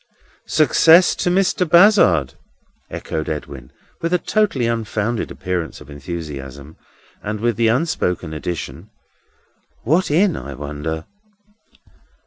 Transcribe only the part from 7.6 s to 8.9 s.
unspoken addition: